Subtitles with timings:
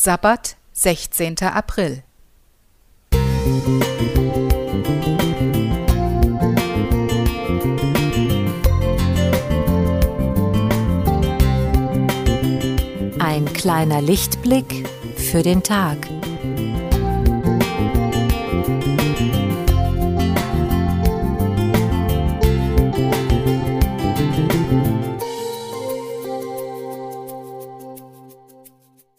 [0.00, 1.34] Sabbat, 16.
[1.42, 2.04] April.
[13.18, 15.96] Ein kleiner Lichtblick für den Tag.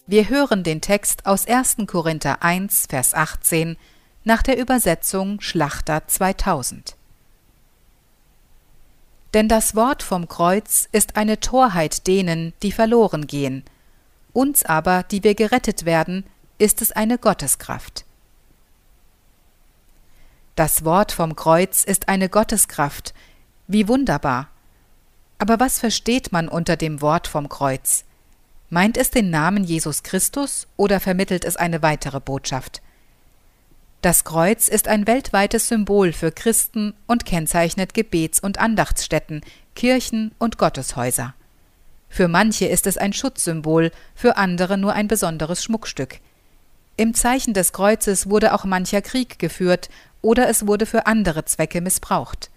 [0.10, 1.86] Wir hören den Text aus 1.
[1.86, 3.78] Korinther 1, Vers 18
[4.24, 6.96] nach der Übersetzung Schlachter 2000.
[9.36, 13.64] Denn das Wort vom Kreuz ist eine Torheit denen, die verloren gehen,
[14.34, 16.26] uns aber, die wir gerettet werden,
[16.58, 18.04] ist es eine Gotteskraft.
[20.56, 23.14] Das Wort vom Kreuz ist eine Gotteskraft,
[23.68, 24.48] wie wunderbar.
[25.38, 28.06] Aber was versteht man unter dem Wort vom Kreuz?
[28.72, 32.82] Meint es den Namen Jesus Christus oder vermittelt es eine weitere Botschaft?
[34.04, 39.42] Das Kreuz ist ein weltweites Symbol für Christen und kennzeichnet Gebets- und Andachtsstätten,
[39.76, 41.34] Kirchen und Gotteshäuser.
[42.10, 46.20] Für manche ist es ein Schutzsymbol, für andere nur ein besonderes Schmuckstück.
[46.96, 49.90] Im Zeichen des Kreuzes wurde auch mancher Krieg geführt
[50.22, 52.52] oder es wurde für andere Zwecke missbraucht.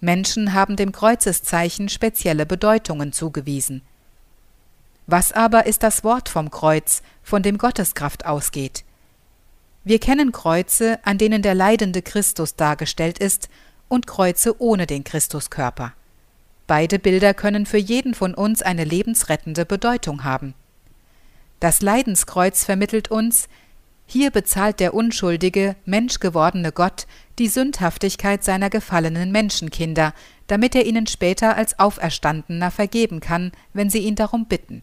[0.00, 3.82] Menschen haben dem Kreuzeszeichen spezielle Bedeutungen zugewiesen.
[5.06, 8.84] Was aber ist das Wort vom Kreuz, von dem Gotteskraft ausgeht?
[9.84, 13.48] Wir kennen Kreuze, an denen der leidende Christus dargestellt ist,
[13.88, 15.92] und Kreuze ohne den Christuskörper.
[16.66, 20.54] Beide Bilder können für jeden von uns eine lebensrettende Bedeutung haben.
[21.60, 23.48] Das Leidenskreuz vermittelt uns,
[24.06, 27.06] hier bezahlt der unschuldige, menschgewordene Gott
[27.38, 30.14] die Sündhaftigkeit seiner gefallenen Menschenkinder,
[30.48, 34.82] damit er ihnen später als Auferstandener vergeben kann, wenn sie ihn darum bitten.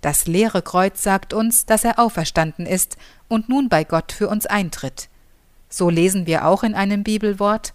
[0.00, 2.96] Das leere Kreuz sagt uns, dass er auferstanden ist
[3.28, 5.08] und nun bei Gott für uns eintritt.
[5.68, 7.72] So lesen wir auch in einem Bibelwort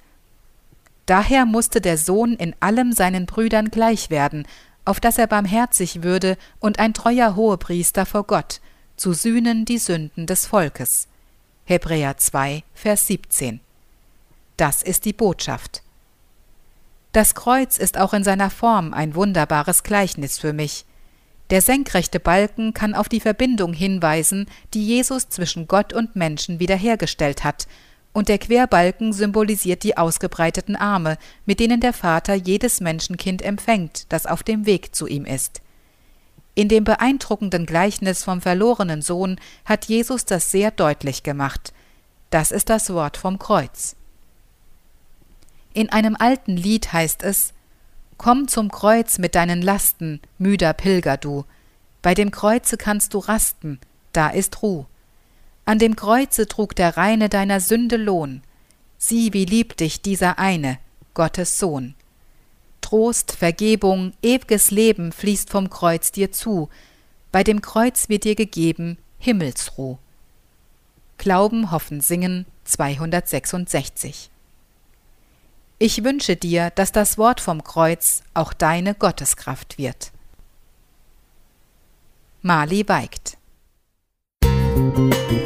[1.05, 4.47] Daher musste der Sohn in allem seinen Brüdern gleich werden,
[4.85, 8.61] auf dass er barmherzig würde und ein treuer Hohepriester vor Gott,
[8.95, 11.07] zu sühnen die Sünden des Volkes.
[11.65, 13.59] Hebräer 2, Vers 17.
[14.57, 15.81] Das ist die Botschaft.
[17.11, 20.85] Das Kreuz ist auch in seiner Form ein wunderbares Gleichnis für mich.
[21.53, 27.43] Der senkrechte Balken kann auf die Verbindung hinweisen, die Jesus zwischen Gott und Menschen wiederhergestellt
[27.43, 27.67] hat,
[28.11, 34.25] und der Querbalken symbolisiert die ausgebreiteten Arme, mit denen der Vater jedes Menschenkind empfängt, das
[34.25, 35.61] auf dem Weg zu ihm ist.
[36.55, 41.71] In dem beeindruckenden Gleichnis vom verlorenen Sohn hat Jesus das sehr deutlich gemacht.
[42.31, 43.95] Das ist das Wort vom Kreuz.
[45.75, 47.53] In einem alten Lied heißt es
[48.17, 51.45] Komm zum Kreuz mit deinen Lasten, müder Pilger du.
[52.01, 53.79] Bei dem Kreuze kannst du rasten,
[54.11, 54.85] da ist Ruh.
[55.65, 58.41] An dem Kreuze trug der Reine deiner Sünde Lohn.
[58.97, 60.77] Sieh, wie liebt dich dieser eine,
[61.13, 61.95] Gottes Sohn.
[62.81, 66.69] Trost, Vergebung, ew'ges Leben fließt vom Kreuz dir zu.
[67.31, 69.97] Bei dem Kreuz wird dir gegeben Himmelsruh.
[71.17, 74.29] Glauben, Hoffen, Singen 266
[75.83, 80.13] ich wünsche dir, dass das Wort vom Kreuz auch deine Gotteskraft wird.
[82.41, 83.37] Mali Weigt.
[84.45, 85.42] Musik